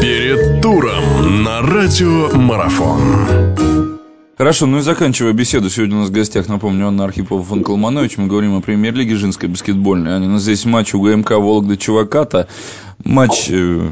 Перед 0.00 0.62
туром 0.62 1.44
на 1.44 1.60
радио 1.60 2.30
Марафон. 2.34 3.00
Хорошо, 4.38 4.64
ну 4.64 4.78
и 4.78 4.80
заканчивая 4.80 5.34
беседу, 5.34 5.68
сегодня 5.68 5.96
у 5.96 6.00
нас 6.00 6.08
в 6.08 6.12
гостях, 6.12 6.48
напомню, 6.48 6.88
Анна 6.88 7.04
Архипова, 7.04 7.42
Фан 7.42 7.62
Колманович. 7.62 8.16
Мы 8.16 8.26
говорим 8.26 8.56
о 8.56 8.62
премьер-лиге 8.62 9.16
женской 9.16 9.50
баскетбольной. 9.50 10.16
Они, 10.16 10.26
у 10.26 10.30
нас 10.30 10.42
здесь 10.42 10.64
матч 10.64 10.94
УГМК 10.94 11.32
Вологда 11.32 11.76
Чуваката. 11.76 12.48
Матч, 13.04 13.50
э, 13.50 13.90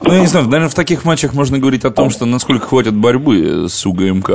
ну 0.00 0.12
я 0.12 0.20
не 0.20 0.26
знаю, 0.26 0.46
наверное, 0.46 0.68
в 0.68 0.74
таких 0.74 1.04
матчах 1.04 1.34
можно 1.34 1.60
говорить 1.60 1.84
о 1.84 1.90
том, 1.90 2.10
что 2.10 2.26
насколько 2.26 2.66
хватит 2.66 2.94
борьбы 2.94 3.66
с 3.68 3.86
УГМК 3.86 4.30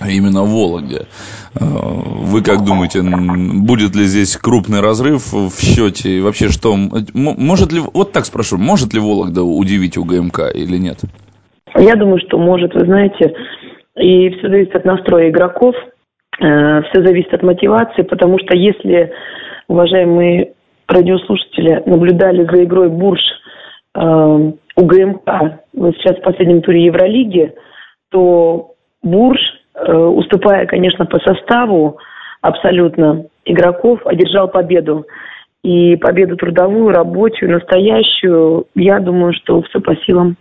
именно 0.00 0.42
в 0.42 0.50
Вологде. 0.50 1.06
Э, 1.54 1.64
вы 1.64 2.42
как 2.42 2.64
думаете, 2.64 3.02
будет 3.02 3.94
ли 3.94 4.04
здесь 4.04 4.36
крупный 4.36 4.80
разрыв 4.80 5.32
в 5.32 5.60
счете? 5.60 6.18
И 6.18 6.20
вообще, 6.20 6.48
что 6.48 6.74
может 6.76 7.72
ли, 7.72 7.80
вот 7.92 8.12
так 8.12 8.24
спрошу, 8.24 8.58
может 8.58 8.94
ли 8.94 9.00
Вологда 9.00 9.42
удивить 9.42 9.96
УГМК 9.96 10.54
или 10.54 10.76
нет? 10.78 10.98
Я 11.76 11.96
думаю, 11.96 12.20
что 12.26 12.38
может. 12.38 12.74
Вы 12.74 12.86
знаете, 12.86 13.34
и 13.96 14.30
все 14.30 14.48
зависит 14.48 14.74
от 14.74 14.84
настроя 14.84 15.30
игроков, 15.30 15.74
э, 16.40 16.82
все 16.82 17.04
зависит 17.04 17.32
от 17.32 17.42
мотивации, 17.42 18.02
потому 18.02 18.38
что 18.38 18.56
если, 18.56 19.12
уважаемые 19.68 20.52
радиослушатели, 20.88 21.82
наблюдали 21.86 22.46
за 22.50 22.64
игрой 22.64 22.88
Бурж 22.88 23.20
э, 23.94 24.52
УГМК 24.76 25.60
вот 25.74 25.94
сейчас 25.96 26.18
в 26.18 26.22
последнем 26.22 26.62
туре 26.62 26.86
Евролиги, 26.86 27.54
то 28.10 28.72
Бурж, 29.02 29.38
уступая, 29.74 30.66
конечно, 30.66 31.06
по 31.06 31.18
составу 31.18 31.98
абсолютно 32.40 33.24
игроков, 33.44 34.06
одержал 34.06 34.48
победу. 34.48 35.06
И 35.62 35.96
победу 35.96 36.36
трудовую, 36.36 36.90
рабочую, 36.90 37.52
настоящую, 37.52 38.66
я 38.74 39.00
думаю, 39.00 39.32
что 39.32 39.62
все 39.62 39.80
по 39.80 39.96
силам 39.96 40.36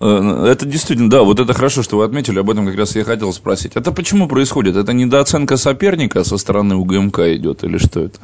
Э, 0.00 0.46
это 0.52 0.66
действительно, 0.66 1.10
да, 1.10 1.22
вот 1.22 1.40
это 1.40 1.52
хорошо, 1.54 1.82
что 1.82 1.96
вы 1.96 2.04
отметили, 2.04 2.38
об 2.38 2.50
этом 2.50 2.66
как 2.66 2.76
раз 2.76 2.96
я 2.96 3.04
хотел 3.04 3.32
спросить. 3.32 3.76
Это 3.76 3.92
почему 3.92 4.28
происходит? 4.28 4.76
Это 4.76 4.92
недооценка 4.92 5.56
соперника 5.56 6.24
со 6.24 6.36
стороны 6.36 6.76
УГМК 6.76 7.20
идет 7.36 7.64
или 7.64 7.78
что 7.78 8.00
это? 8.00 8.18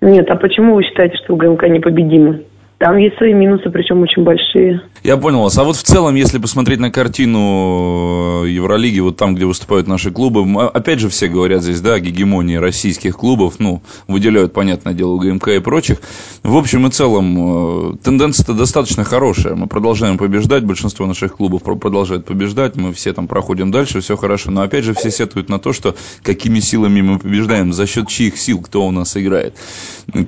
Нет, 0.00 0.28
а 0.30 0.36
почему 0.36 0.74
вы 0.74 0.84
считаете, 0.84 1.16
что 1.24 1.34
УГМК 1.34 1.64
непобедимы? 1.68 2.44
Там 2.84 2.98
есть 2.98 3.16
свои 3.16 3.32
минусы, 3.32 3.70
причем 3.70 4.02
очень 4.02 4.24
большие. 4.24 4.82
Я 5.02 5.16
понял 5.16 5.40
вас. 5.40 5.56
А 5.56 5.64
вот 5.64 5.76
в 5.76 5.82
целом, 5.82 6.16
если 6.16 6.36
посмотреть 6.36 6.80
на 6.80 6.90
картину 6.90 8.44
э, 8.44 8.50
Евролиги, 8.50 9.00
вот 9.00 9.16
там, 9.16 9.34
где 9.34 9.46
выступают 9.46 9.86
наши 9.86 10.10
клубы, 10.10 10.44
опять 10.66 10.98
же 10.98 11.08
все 11.08 11.28
говорят 11.28 11.62
здесь, 11.62 11.80
да, 11.80 11.94
о 11.94 12.00
гегемонии 12.00 12.56
российских 12.56 13.16
клубов, 13.16 13.54
ну, 13.58 13.82
выделяют, 14.06 14.52
понятное 14.52 14.92
дело, 14.92 15.18
ГМК 15.18 15.48
и 15.48 15.60
прочих. 15.60 16.02
В 16.42 16.54
общем 16.58 16.86
и 16.86 16.90
целом, 16.90 17.94
э, 17.94 17.96
тенденция-то 18.02 18.52
достаточно 18.52 19.02
хорошая. 19.02 19.54
Мы 19.54 19.66
продолжаем 19.66 20.18
побеждать, 20.18 20.64
большинство 20.64 21.06
наших 21.06 21.36
клубов 21.36 21.62
продолжает 21.62 22.26
побеждать, 22.26 22.76
мы 22.76 22.92
все 22.92 23.14
там 23.14 23.28
проходим 23.28 23.70
дальше, 23.70 24.02
все 24.02 24.18
хорошо. 24.18 24.50
Но 24.50 24.60
опять 24.60 24.84
же 24.84 24.92
все 24.92 25.10
сетуют 25.10 25.48
на 25.48 25.58
то, 25.58 25.72
что 25.72 25.94
какими 26.22 26.60
силами 26.60 27.00
мы 27.00 27.18
побеждаем, 27.18 27.72
за 27.72 27.86
счет 27.86 28.08
чьих 28.08 28.36
сил 28.36 28.60
кто 28.60 28.86
у 28.86 28.90
нас 28.90 29.16
играет. 29.16 29.54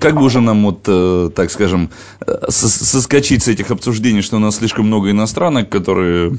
Как 0.00 0.14
бы 0.14 0.24
уже 0.24 0.40
нам, 0.40 0.64
вот, 0.64 0.84
э, 0.86 1.28
так 1.34 1.50
скажем, 1.50 1.90
соскочить 2.48 3.42
с 3.42 3.48
этих 3.48 3.70
обсуждений, 3.70 4.22
что 4.22 4.36
у 4.36 4.40
нас 4.40 4.56
слишком 4.56 4.86
много 4.86 5.10
иностранок, 5.10 5.68
которые 5.68 6.38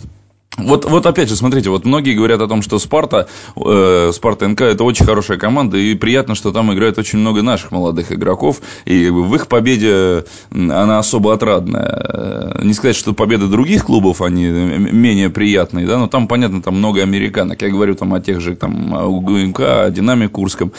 вот, 0.57 0.85
вот 0.85 1.05
опять 1.05 1.29
же, 1.29 1.35
смотрите, 1.35 1.69
вот 1.69 1.85
многие 1.85 2.15
говорят 2.15 2.41
о 2.41 2.47
том, 2.47 2.63
что 2.63 2.79
Спарта, 2.79 3.27
э, 3.55 4.11
Спарта 4.11 4.47
НК 4.47 4.61
это 4.61 4.83
очень 4.83 5.05
хорошая 5.05 5.37
команда, 5.37 5.77
и 5.77 5.93
приятно, 5.93 6.33
что 6.33 6.51
там 6.51 6.73
играет 6.73 6.97
очень 6.97 7.19
много 7.19 7.43
наших 7.43 7.71
молодых 7.71 8.11
игроков, 8.11 8.61
и 8.85 9.09
в 9.09 9.35
их 9.35 9.47
победе 9.47 10.25
она 10.51 10.97
особо 10.97 11.33
отрадная. 11.33 12.57
Не 12.63 12.73
сказать, 12.73 12.95
что 12.95 13.13
победы 13.13 13.47
других 13.47 13.85
клубов, 13.85 14.21
они 14.21 14.45
менее 14.47 15.29
приятные, 15.29 15.85
да, 15.85 15.99
но 15.99 16.07
там, 16.07 16.27
понятно, 16.27 16.61
там 16.63 16.77
много 16.77 17.03
американок. 17.03 17.61
Я 17.61 17.69
говорю 17.69 17.93
там 17.93 18.13
о 18.15 18.19
тех 18.19 18.41
же, 18.41 18.55
там, 18.55 18.93
УГМК, 18.93 19.59
о 19.59 19.89
Динаме 19.91 20.27
Курском. 20.27 20.71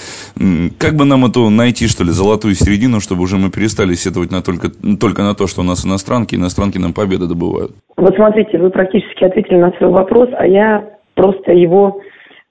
Как 0.79 0.97
бы 0.97 1.05
нам 1.05 1.25
эту 1.25 1.51
найти, 1.51 1.87
что 1.87 2.03
ли, 2.03 2.11
золотую 2.11 2.57
середину, 2.57 3.01
чтобы 3.01 3.23
уже 3.23 3.37
мы 3.37 3.51
перестали 3.51 3.95
сетовать 3.95 4.33
на 4.33 4.43
только, 4.43 4.71
только 4.71 5.23
на 5.23 5.35
то, 5.35 5.47
что 5.47 5.61
у 5.61 5.65
нас 5.65 5.85
иностранки, 5.85 6.35
иностранки 6.35 6.79
нам 6.79 6.93
победы 6.93 7.27
добывают? 7.27 7.77
Вот 7.99 8.15
смотрите, 8.15 8.59
вы 8.59 8.71
практически 8.71 9.25
ответили 9.25 9.57
на 9.57 9.73
свой 9.73 9.91
вопрос, 9.91 10.29
а 10.33 10.47
я 10.47 10.89
просто 11.17 11.53
его 11.53 12.01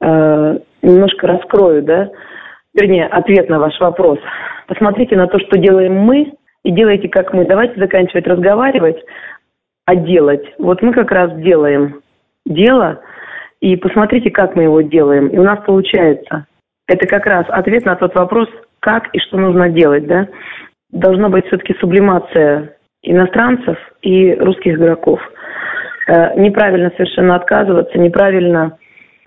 э, 0.02 0.60
немножко 0.82 1.26
раскрою, 1.26 1.84
да, 1.84 2.10
вернее, 2.74 3.06
ответ 3.06 3.48
на 3.48 3.58
ваш 3.58 3.80
вопрос. 3.80 4.20
Посмотрите 4.68 5.16
на 5.16 5.28
то, 5.28 5.40
что 5.40 5.58
делаем 5.58 5.96
мы, 5.96 6.34
и 6.66 6.72
делайте 6.72 7.08
как 7.08 7.34
мы. 7.34 7.46
Давайте 7.46 7.80
заканчивать 7.80 8.28
разговаривать, 8.28 8.98
а 9.86 9.96
делать. 9.96 10.44
Вот 10.60 10.82
мы 10.82 10.92
как 10.92 11.12
раз 11.12 11.34
делаем 11.38 12.02
дело, 12.46 13.00
и 13.62 13.78
посмотрите, 13.78 14.30
как 14.32 14.54
мы 14.58 14.64
его 14.64 14.82
делаем. 14.82 15.28
И 15.28 15.38
у 15.38 15.44
нас 15.44 15.60
получается. 15.66 16.46
Это 16.90 17.08
как 17.08 17.26
раз 17.26 17.46
ответ 17.48 17.86
на 17.86 17.96
тот 17.96 18.14
вопрос, 18.16 18.50
как 18.82 19.08
и 19.16 19.20
что 19.20 19.38
нужно 19.38 19.70
делать, 19.70 20.08
да. 20.08 20.28
Должна 20.92 21.30
быть 21.30 21.46
все-таки 21.48 21.74
сублимация 21.80 22.76
иностранцев 23.02 23.78
и 24.02 24.34
русских 24.34 24.76
игроков. 24.76 25.22
Э, 26.08 26.40
неправильно 26.40 26.92
совершенно 26.96 27.36
отказываться, 27.36 27.98
неправильно 28.00 28.78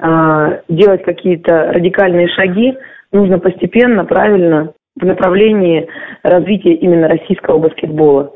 э, 0.02 0.60
делать 0.68 1.02
какие-то 1.02 1.72
радикальные 1.72 2.28
шаги. 2.28 2.76
Нужно 3.12 3.38
постепенно, 3.38 4.04
правильно, 4.06 4.72
в 4.98 5.04
направлении 5.04 5.88
развития 6.22 6.74
именно 6.74 7.08
российского 7.08 7.58
баскетбола. 7.58 8.32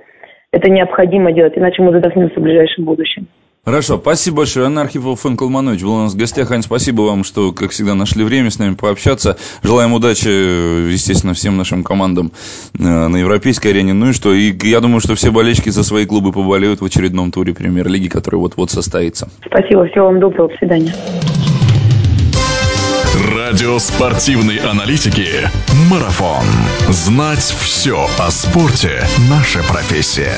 Это 0.52 0.70
необходимо 0.70 1.32
делать, 1.32 1.56
иначе 1.56 1.82
мы 1.82 1.92
задохнемся 1.92 2.38
в 2.38 2.42
ближайшем 2.42 2.84
будущем. 2.84 3.26
Хорошо, 3.64 3.98
спасибо 3.98 4.38
большое. 4.38 4.66
Анна 4.66 4.82
Архипова, 4.82 5.16
Фэн 5.16 5.36
Колманович 5.36 5.82
был 5.82 5.94
у 5.94 6.02
нас 6.02 6.12
в 6.12 6.16
гостях. 6.16 6.50
Ань, 6.50 6.62
спасибо 6.62 7.02
вам, 7.02 7.24
что, 7.24 7.52
как 7.52 7.70
всегда, 7.70 7.94
нашли 7.94 8.22
время 8.22 8.50
с 8.50 8.58
нами 8.58 8.74
пообщаться. 8.74 9.38
Желаем 9.62 9.94
удачи, 9.94 10.28
естественно, 10.92 11.32
всем 11.32 11.56
нашим 11.56 11.82
командам 11.82 12.30
э, 12.78 12.82
на 12.82 13.16
европейской 13.16 13.68
арене. 13.68 13.94
Ну 13.94 14.10
и 14.10 14.12
что, 14.12 14.34
и 14.34 14.54
я 14.66 14.80
думаю, 14.80 15.00
что 15.00 15.14
все 15.14 15.32
болельщики 15.32 15.70
за 15.70 15.82
свои 15.82 16.04
клубы 16.04 16.32
поболеют 16.32 16.82
в 16.82 16.84
очередном 16.84 17.32
туре 17.32 17.54
премьер-лиги, 17.54 18.08
который 18.08 18.36
вот-вот 18.36 18.70
состоится. 18.70 19.30
Спасибо, 19.46 19.86
всего 19.86 20.06
вам 20.06 20.20
доброго, 20.20 20.50
до 20.50 20.56
свидания. 20.58 20.94
Радио 23.34 23.78
спортивной 23.78 24.58
аналитики 24.58 25.28
«Марафон». 25.90 26.44
Знать 26.88 27.38
все 27.38 28.08
о 28.18 28.30
спорте– 28.30 29.04
наша 29.30 29.62
профессия. 29.62 30.36